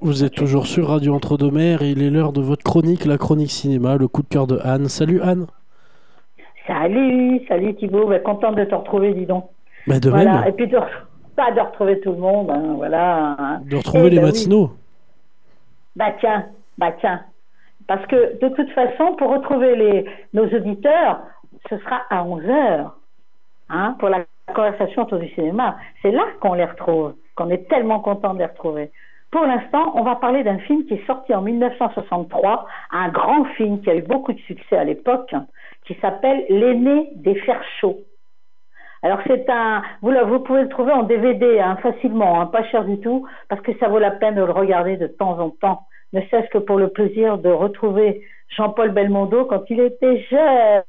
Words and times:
Vous 0.00 0.22
êtes 0.24 0.34
toujours 0.34 0.66
sur 0.66 0.88
Radio 0.88 1.14
Entre-deux-Mers 1.14 1.82
et 1.82 1.90
il 1.90 2.02
est 2.02 2.10
l'heure 2.10 2.32
de 2.32 2.40
votre 2.40 2.62
chronique, 2.62 3.04
la 3.04 3.18
chronique 3.18 3.50
cinéma, 3.50 3.96
le 3.96 4.06
coup 4.06 4.22
de 4.22 4.28
cœur 4.28 4.46
de 4.46 4.58
Anne. 4.62 4.88
Salut 4.88 5.20
Anne. 5.22 5.46
Salut, 6.66 7.40
salut 7.48 7.74
Thibaut, 7.74 8.06
bah, 8.06 8.20
contente 8.20 8.54
de 8.56 8.64
te 8.64 8.74
retrouver, 8.74 9.12
dis 9.14 9.26
donc. 9.26 9.46
Bah, 9.86 9.98
de 9.98 10.10
Voilà, 10.10 10.40
même, 10.40 10.48
et 10.48 10.52
puis 10.52 10.68
de, 10.68 10.78
pas 11.34 11.50
de 11.52 11.60
retrouver 11.60 11.98
tout 12.00 12.12
le 12.12 12.18
monde, 12.18 12.50
hein, 12.50 12.74
voilà. 12.76 13.36
hein. 13.38 13.60
de 13.64 13.76
retrouver 13.76 14.06
Eh 14.06 14.10
les 14.10 14.16
ben 14.16 14.24
oui. 14.24 14.28
matinaux. 14.30 14.70
Bah 15.96 16.12
tiens, 16.20 16.46
bah 16.76 16.92
tiens. 17.00 17.22
Parce 17.88 18.04
que 18.06 18.38
de 18.40 18.48
toute 18.54 18.70
façon, 18.72 19.16
pour 19.16 19.30
retrouver 19.30 19.74
les, 19.76 20.04
nos 20.34 20.44
auditeurs, 20.46 21.22
ce 21.68 21.78
sera 21.78 22.02
à 22.10 22.22
11h, 22.22 22.90
hein, 23.70 23.96
pour 23.98 24.10
la 24.10 24.24
conversation 24.54 25.02
autour 25.02 25.18
du 25.18 25.28
cinéma. 25.30 25.76
C'est 26.02 26.12
là 26.12 26.24
qu'on 26.40 26.54
les 26.54 26.66
retrouve, 26.66 27.14
qu'on 27.34 27.48
est 27.50 27.66
tellement 27.68 28.00
content 28.00 28.34
de 28.34 28.40
les 28.40 28.46
retrouver. 28.46 28.92
Pour 29.30 29.44
l'instant, 29.44 29.92
on 29.94 30.02
va 30.02 30.16
parler 30.16 30.42
d'un 30.42 30.58
film 30.58 30.84
qui 30.86 30.94
est 30.94 31.06
sorti 31.06 31.34
en 31.34 31.42
1963, 31.42 32.66
un 32.92 33.08
grand 33.10 33.44
film 33.56 33.80
qui 33.82 33.90
a 33.90 33.96
eu 33.96 34.02
beaucoup 34.02 34.32
de 34.32 34.40
succès 34.40 34.76
à 34.76 34.84
l'époque, 34.84 35.34
qui 35.84 35.94
s'appelle 36.00 36.44
L'aîné 36.48 37.10
des 37.16 37.34
fers 37.34 37.62
chauds. 37.80 37.98
Alors 39.02 39.20
c'est 39.26 39.48
un, 39.48 39.82
vous, 40.02 40.12
vous 40.26 40.40
pouvez 40.40 40.62
le 40.62 40.68
trouver 40.68 40.92
en 40.92 41.02
DVD 41.04 41.60
hein, 41.60 41.76
facilement, 41.82 42.40
hein, 42.40 42.46
pas 42.46 42.64
cher 42.64 42.84
du 42.84 42.98
tout, 43.00 43.26
parce 43.48 43.60
que 43.60 43.76
ça 43.78 43.88
vaut 43.88 43.98
la 43.98 44.10
peine 44.10 44.34
de 44.34 44.42
le 44.42 44.50
regarder 44.50 44.96
de 44.96 45.06
temps 45.06 45.38
en 45.38 45.50
temps, 45.50 45.82
ne 46.12 46.20
serait-ce 46.22 46.48
que 46.48 46.58
pour 46.58 46.78
le 46.78 46.88
plaisir 46.88 47.38
de 47.38 47.50
retrouver 47.50 48.22
Jean-Paul 48.56 48.90
Belmondo 48.90 49.44
quand 49.44 49.62
il 49.68 49.80
était 49.80 50.24
jeune. 50.30 50.82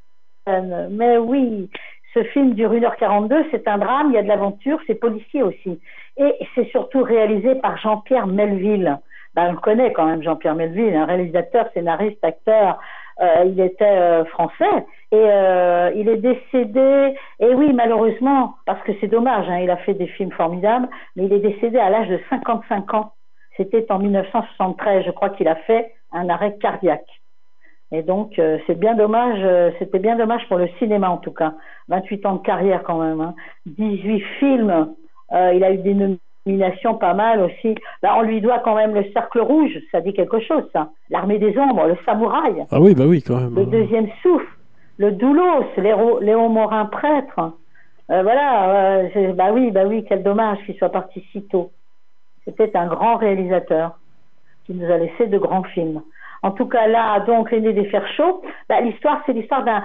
Mais 0.91 1.17
oui, 1.17 1.69
ce 2.13 2.23
film 2.23 2.53
dure 2.53 2.73
1h42, 2.73 3.45
c'est 3.51 3.67
un 3.67 3.77
drame, 3.77 4.07
il 4.09 4.15
y 4.15 4.17
a 4.17 4.23
de 4.23 4.27
l'aventure, 4.27 4.79
c'est 4.87 4.95
policier 4.95 5.43
aussi. 5.43 5.79
Et 6.17 6.35
c'est 6.55 6.67
surtout 6.69 7.03
réalisé 7.03 7.55
par 7.55 7.77
Jean-Pierre 7.77 8.27
Melville. 8.27 8.97
Ben, 9.35 9.49
on 9.49 9.51
le 9.51 9.57
connaît 9.59 9.93
quand 9.93 10.05
même, 10.05 10.23
Jean-Pierre 10.23 10.55
Melville, 10.55 10.95
un 10.95 11.05
réalisateur, 11.05 11.69
scénariste, 11.73 12.23
acteur. 12.23 12.79
Euh, 13.21 13.43
il 13.45 13.59
était 13.59 13.83
euh, 13.83 14.23
français 14.25 14.85
et 15.11 15.17
euh, 15.17 15.91
il 15.95 16.07
est 16.07 16.17
décédé. 16.17 17.15
Et 17.39 17.53
oui, 17.53 17.73
malheureusement, 17.73 18.55
parce 18.65 18.81
que 18.83 18.93
c'est 19.01 19.07
dommage, 19.07 19.47
hein, 19.49 19.59
il 19.59 19.69
a 19.69 19.77
fait 19.77 19.93
des 19.93 20.07
films 20.07 20.31
formidables, 20.31 20.87
mais 21.15 21.25
il 21.25 21.33
est 21.33 21.39
décédé 21.39 21.77
à 21.79 21.89
l'âge 21.89 22.07
de 22.07 22.19
55 22.29 22.93
ans. 22.93 23.13
C'était 23.57 23.91
en 23.91 23.99
1973, 23.99 25.03
je 25.05 25.11
crois 25.11 25.29
qu'il 25.31 25.49
a 25.49 25.55
fait 25.55 25.93
un 26.13 26.29
arrêt 26.29 26.55
cardiaque. 26.61 27.07
Et 27.91 28.03
donc, 28.03 28.37
euh, 28.37 28.57
c'est 28.67 28.77
bien 28.77 28.93
dommage, 28.93 29.39
euh, 29.43 29.71
c'était 29.79 29.99
bien 29.99 30.15
dommage 30.15 30.47
pour 30.47 30.57
le 30.57 30.67
cinéma 30.77 31.09
en 31.09 31.17
tout 31.17 31.31
cas. 31.31 31.53
28 31.87 32.25
ans 32.25 32.35
de 32.35 32.43
carrière 32.43 32.83
quand 32.83 32.99
même, 32.99 33.19
hein. 33.19 33.33
18 33.65 34.19
films, 34.39 34.89
euh, 35.31 35.53
il 35.55 35.63
a 35.63 35.71
eu 35.71 35.77
des 35.77 35.95
nominations 36.45 36.95
pas 36.95 37.15
mal 37.15 37.41
aussi. 37.41 37.75
Là, 38.03 38.15
on 38.17 38.21
lui 38.21 38.41
doit 38.41 38.59
quand 38.59 38.75
même 38.75 38.93
le 38.93 39.05
Cercle 39.11 39.39
Rouge, 39.39 39.79
ça 39.91 40.01
dit 40.01 40.13
quelque 40.13 40.39
chose 40.39 40.63
ça. 40.71 40.89
L'armée 41.09 41.39
des 41.39 41.57
ombres, 41.57 41.87
le 41.87 41.97
Samouraï, 42.05 42.63
Ah 42.71 42.79
oui, 42.79 42.93
bah 42.93 43.05
oui, 43.07 43.23
quand 43.23 43.37
même. 43.37 43.55
le 43.55 43.65
deuxième 43.65 44.07
souffle, 44.21 44.47
le 44.97 45.11
Doulos, 45.11 45.65
Léo, 45.77 46.19
Léon 46.19 46.49
Morin 46.49 46.85
prêtre. 46.85 47.53
Euh, 48.11 48.21
voilà, 48.23 49.03
euh, 49.05 49.33
bah 49.33 49.51
oui, 49.51 49.71
bah 49.71 49.83
oui, 49.87 50.05
quel 50.07 50.23
dommage 50.23 50.59
qu'il 50.65 50.75
soit 50.75 50.89
parti 50.89 51.23
si 51.31 51.43
tôt. 51.43 51.71
C'était 52.45 52.75
un 52.75 52.87
grand 52.87 53.17
réalisateur 53.17 53.99
qui 54.65 54.73
nous 54.73 54.91
a 54.91 54.97
laissé 54.97 55.27
de 55.27 55.37
grands 55.37 55.63
films. 55.63 56.01
En 56.41 56.51
tout 56.51 56.67
cas, 56.67 56.87
là, 56.87 57.19
donc, 57.21 57.51
l'aîné 57.51 57.73
des 57.73 57.85
fers 57.85 58.07
chauds, 58.15 58.41
bah, 58.67 58.81
l'histoire, 58.81 59.21
c'est 59.25 59.33
l'histoire 59.33 59.63
d'un, 59.63 59.83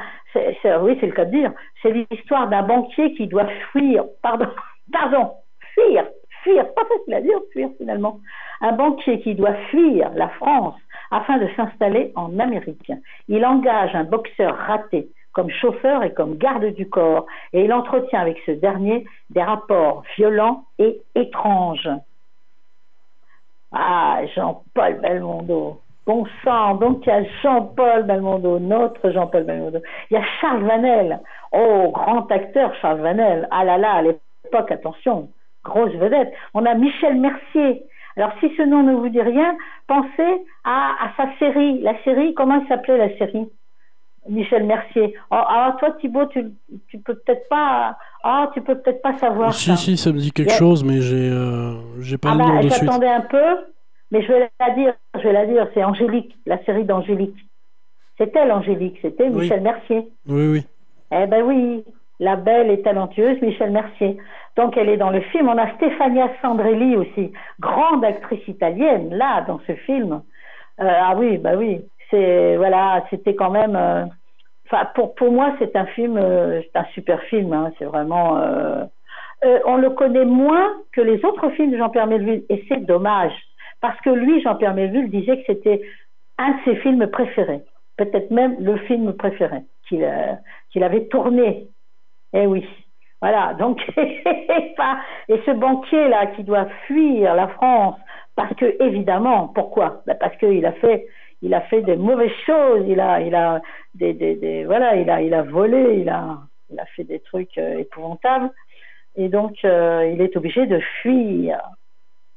oui, 0.80 0.96
c'est 1.00 1.06
le 1.06 1.12
cas 1.12 1.24
de 1.24 1.30
dire, 1.30 1.52
c'est 1.83 1.91
l'histoire 1.91 2.48
d'un 2.48 2.62
banquier 2.62 3.12
qui 3.14 3.27
doit 3.27 3.48
fuir, 3.72 4.05
pardon, 4.22 4.48
pardon, 4.92 5.33
fuir, 5.74 6.06
fuir, 6.42 6.72
pas 6.74 6.84
facile 6.84 7.14
à 7.14 7.20
dire, 7.20 7.38
fuir 7.52 7.69
finalement. 7.78 8.20
Un 8.61 8.72
banquier 8.72 9.20
qui 9.20 9.34
doit 9.34 9.55
fuir 9.70 10.11
la 10.14 10.28
France 10.28 10.77
afin 11.11 11.38
de 11.38 11.48
s'installer 11.56 12.12
en 12.14 12.38
Amérique. 12.38 12.92
Il 13.28 13.44
engage 13.44 13.94
un 13.94 14.05
boxeur 14.05 14.56
raté 14.56 15.08
comme 15.33 15.50
chauffeur 15.50 16.05
et 16.05 16.14
comme 16.14 16.36
garde 16.36 16.64
du 16.74 16.89
corps, 16.89 17.27
et 17.52 17.64
il 17.64 17.73
entretient 17.73 18.20
avec 18.20 18.39
ce 18.46 18.52
dernier 18.52 19.05
des 19.30 19.42
rapports 19.42 20.05
violents 20.17 20.64
et 20.79 21.02
étranges. 21.17 21.90
Ah, 23.73 24.20
Jean-Paul 24.34 25.00
Belmondo. 25.00 25.80
Bon 26.07 26.27
sang, 26.45 26.75
donc 26.75 27.07
il 27.07 27.09
y 27.09 27.13
a 27.13 27.25
Jean-Paul 27.42 28.03
Belmondo, 28.03 28.59
notre 28.59 29.11
Jean-Paul 29.11 29.45
Belmondo. 29.45 29.79
Il 30.11 30.15
y 30.15 30.17
a 30.19 30.25
Charles 30.41 30.63
Vanel. 30.65 31.19
Oh, 31.53 31.91
grand 31.92 32.31
acteur 32.31 32.73
Charles 32.83 33.01
Vanel. 33.01 33.48
Ah 33.51 33.65
là 33.65 33.79
là, 33.79 33.92
à 33.95 34.03
l'époque, 34.03 34.70
attention, 34.70 35.31
grosse 35.65 35.92
vedette. 35.95 36.33
On 36.53 36.67
a 36.67 36.75
Michel 36.75 37.17
Mercier. 37.17 37.85
Alors 38.17 38.33
si 38.41 38.51
ce 38.57 38.63
nom 38.63 38.83
ne 38.83 38.92
vous 38.95 39.09
dit 39.09 39.23
rien, 39.23 39.57
pensez 39.87 40.45
à, 40.65 40.91
à 41.05 41.11
sa 41.17 41.27
série. 41.39 41.81
La 41.81 41.95
série, 42.05 42.35
comment 42.35 42.61
elle 42.61 42.69
s'appelait 42.69 42.98
la 42.98 43.17
série? 43.17 43.48
Michel 44.29 44.65
Mercier. 44.65 45.15
Oh, 45.31 45.36
ah, 45.36 45.75
toi 45.79 45.92
Thibaut, 46.01 46.27
tu, 46.27 46.47
tu 46.89 46.98
peux 46.98 47.15
peut-être 47.15 47.48
pas. 47.48 47.97
Ah, 48.23 48.51
tu 48.55 48.61
peux 48.63 48.75
peut-être 48.77 49.03
pas 49.03 49.15
savoir. 49.19 49.53
Si, 49.55 49.71
ça. 49.71 49.77
si, 49.77 49.97
ça 49.97 50.13
me 50.13 50.19
dit 50.19 50.33
quelque 50.33 50.53
chose, 50.53 50.83
mais 50.85 51.01
j'ai 51.01 51.31
euh, 51.31 51.73
j'ai 52.01 52.17
pas 52.19 52.31
Ah 52.31 52.35
le 52.35 52.39
bah, 52.39 52.45
nom 52.47 52.61
de 52.61 52.69
suite. 52.71 52.85
j'attendais 52.85 53.09
un 53.09 53.21
peu, 53.21 53.57
mais 54.14 54.23
je 54.23 54.29
vais 54.33 54.48
la 54.61 54.70
dire, 54.70 54.95
je 55.17 55.20
vais 55.27 55.33
la 55.33 55.47
dire, 55.47 55.67
c'est 55.75 55.85
Angélique, 55.85 56.35
la 56.47 56.58
série 56.64 56.85
d'Angélique. 56.85 57.36
C'est 58.19 58.35
elle, 58.36 58.52
Angélique, 58.52 58.98
c'était 59.02 59.29
Oui. 59.29 59.42
Michel 59.42 59.61
Mercier. 59.61 60.08
Oui, 60.29 60.47
oui. 60.52 60.63
Eh 61.13 61.27
ben 61.27 61.42
oui, 61.42 61.85
la 62.20 62.36
belle 62.36 62.70
et 62.70 62.80
talentueuse 62.83 63.41
Michel 63.42 63.70
Mercier. 63.73 64.17
Donc 64.57 64.77
elle 64.77 64.89
est 64.89 64.97
dans 65.05 65.11
le 65.11 65.20
film. 65.20 65.48
On 65.48 65.58
a 65.58 65.69
Stefania 65.74 66.29
Sandrelli 66.41 66.97
aussi, 66.97 67.33
grande 67.58 68.05
actrice 68.05 68.47
italienne, 68.48 69.13
là, 69.14 69.41
dans 69.48 69.61
ce 69.67 69.74
film. 69.86 70.23
Euh, 70.80 70.89
ah 71.08 71.14
oui, 71.17 71.39
bah 71.39 71.57
oui. 71.57 71.83
C'est 72.11 72.57
voilà, 72.57 73.05
c'était 73.11 73.35
quand 73.35 73.51
même. 73.51 73.77
euh, 73.77 74.05
Enfin, 74.67 74.86
pour 74.95 75.14
pour 75.14 75.30
moi, 75.30 75.55
c'est 75.58 75.77
un 75.77 75.86
film, 75.86 76.17
euh, 76.17 76.63
c'est 76.63 76.79
un 76.79 76.86
super 76.95 77.20
film. 77.24 77.53
hein, 77.53 77.70
c'est 77.79 77.85
vraiment. 77.85 78.39
on 79.67 79.77
le 79.77 79.91
connaît 79.91 80.24
moins 80.24 80.69
que 80.92 81.03
les 81.03 81.23
autres 81.24 81.51
films 81.51 81.73
de 81.73 81.77
Jean-Pierre 81.77 82.07
Melville, 82.07 82.45
et 82.48 82.64
c'est 82.69 82.85
dommage, 82.86 83.33
parce 83.84 84.00
que 84.00 84.08
lui, 84.08 84.40
Jean-Pierre 84.40 84.72
Melville, 84.72 85.11
disait 85.11 85.36
que 85.36 85.45
c'était 85.52 85.83
un 86.39 86.52
de 86.52 86.56
ses 86.64 86.77
films 86.77 87.06
préférés, 87.08 87.61
peut-être 87.98 88.30
même 88.30 88.56
le 88.58 88.78
film 88.78 89.12
préféré 89.12 89.58
qu'il 89.86 90.02
euh, 90.02 90.36
avait 90.77 91.06
tourné. 91.08 91.68
Eh 92.33 92.46
oui. 92.46 92.67
Voilà, 93.20 93.55
donc, 93.55 93.83
et 93.98 95.40
ce 95.46 95.50
banquier-là 95.52 96.28
qui 96.28 96.44
doit 96.44 96.67
fuir 96.86 97.34
la 97.34 97.48
France, 97.48 97.96
parce 98.36 98.55
que, 98.56 98.83
évidemment, 98.83 99.48
pourquoi? 99.48 100.02
Ben, 100.06 100.17
Parce 100.18 100.34
qu'il 100.39 100.64
a 100.64 100.73
fait, 100.73 101.06
il 101.42 101.52
a 101.52 101.61
fait 101.62 101.83
des 101.83 101.96
mauvaises 101.96 102.33
choses, 102.46 102.86
il 102.89 103.00
a, 103.00 103.20
il 103.20 103.34
a, 103.34 103.61
des, 103.94 104.14
des, 104.14 104.36
des- 104.36 104.64
voilà, 104.64 104.96
il 104.96 105.11
a, 105.11 105.20
il 105.20 105.34
a 105.34 105.42
volé, 105.42 105.98
il 106.00 106.08
a, 106.08 106.39
il 106.70 106.80
a 106.80 106.86
fait 106.86 107.05
des 107.05 107.20
trucs 107.20 107.58
euh, 107.58 107.80
épouvantables, 107.80 108.50
et 109.17 109.28
donc, 109.28 109.56
euh, 109.67 110.11
il 110.14 110.23
est 110.23 110.36
obligé 110.39 110.67
de 110.67 110.80
fuir. 111.02 111.61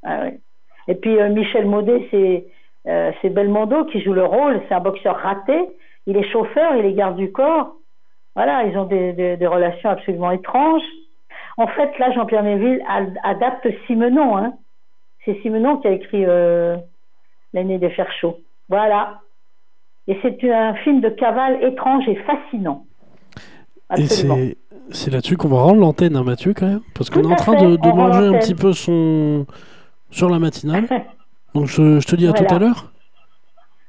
Ah 0.03 0.23
oui. 0.25 0.39
Et 0.87 0.95
puis, 0.95 1.19
euh, 1.19 1.29
Michel 1.29 1.65
Maudet, 1.65 2.07
c'est, 2.11 2.45
euh, 2.87 3.11
Belmondo 3.23 3.85
qui 3.85 4.01
joue 4.01 4.13
le 4.13 4.23
rôle, 4.25 4.61
c'est 4.67 4.73
un 4.75 4.79
boxeur 4.79 5.17
raté, 5.17 5.57
il 6.05 6.15
est 6.17 6.29
chauffeur, 6.31 6.75
il 6.75 6.85
est 6.85 6.93
garde 6.93 7.17
du 7.17 7.31
corps, 7.31 7.73
voilà, 8.35 8.63
ils 8.63 8.77
ont 8.77 8.85
des, 8.85 9.13
des- 9.13 9.35
des 9.37 9.47
relations 9.47 9.89
absolument 9.89 10.31
étranges. 10.31 10.83
En 11.57 11.67
fait, 11.67 11.97
là, 11.99 12.11
Jean-Pierre 12.13 12.43
Melville 12.43 12.81
ad- 12.87 13.17
adapte 13.23 13.67
Simenon. 13.87 14.37
Hein. 14.37 14.53
C'est 15.25 15.39
Simenon 15.41 15.77
qui 15.77 15.87
a 15.87 15.91
écrit 15.91 16.23
euh, 16.25 16.77
L'année 17.53 17.79
des 17.79 17.89
fers 17.89 18.11
chauds. 18.21 18.37
Voilà. 18.69 19.21
Et 20.07 20.17
c'est 20.21 20.51
un 20.53 20.75
film 20.75 21.01
de 21.01 21.09
cavale 21.09 21.63
étrange 21.63 22.07
et 22.07 22.15
fascinant. 22.15 22.85
Et 23.97 24.03
Absolument. 24.03 24.35
c'est 24.35 24.57
c'est 24.89 25.11
là-dessus 25.11 25.35
qu'on 25.35 25.49
va 25.49 25.61
rendre 25.61 25.81
l'antenne, 25.81 26.15
hein, 26.15 26.23
Mathieu, 26.23 26.53
quand 26.53 26.67
même. 26.67 26.81
Parce 26.93 27.09
qu'on 27.09 27.21
est 27.23 27.33
en 27.33 27.35
train 27.35 27.55
de, 27.55 27.77
manger 27.93 28.27
un 28.35 28.39
petit 28.39 28.55
peu 28.55 28.71
son 28.71 29.45
sur 30.09 30.29
la 30.29 30.39
matinale. 30.39 30.85
Donc 31.53 31.65
je, 31.65 31.99
je 31.99 32.07
te 32.07 32.15
dis 32.15 32.27
à 32.27 32.33
tout 32.33 32.45
à 32.53 32.59
l'heure. 32.59 32.91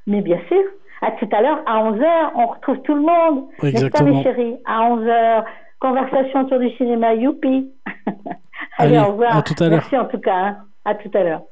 Mais 0.06 0.20
bien 0.22 0.38
sûr, 0.48 0.62
à 1.02 1.10
tout 1.12 1.28
à 1.32 1.42
l'heure, 1.42 1.60
à 1.66 1.82
11h, 1.90 2.30
on 2.34 2.46
retrouve 2.46 2.80
tout 2.82 2.94
le 2.94 3.02
monde. 3.02 3.44
N'est-ce 3.48 3.60
pas, 3.62 3.68
Exactement. 3.68 4.16
mes 4.16 4.22
chéris 4.22 4.56
À 4.66 4.88
11h, 4.90 5.44
conversation 5.80 6.40
autour 6.42 6.58
du 6.58 6.70
cinéma, 6.76 7.14
youpi. 7.14 7.70
Allez, 8.78 8.98
au 8.98 9.06
revoir. 9.12 9.36
à 9.36 9.42
tout 9.42 9.54
à 9.62 9.68
l'heure. 9.68 9.78
Merci 9.80 9.96
en 9.96 10.06
tout 10.06 10.18
cas. 10.18 10.34
hein. 10.36 10.56
À 10.84 10.94
tout 10.94 11.10
à 11.14 11.22
l'heure. 11.22 11.42